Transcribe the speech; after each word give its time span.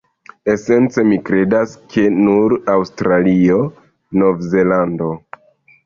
Esence 0.53 1.03
mi 1.09 1.19
kredas, 1.27 1.75
ke 1.97 2.07
nur 2.29 2.57
Aŭstralio, 2.79 3.63
Nov-Zelando 4.25 5.17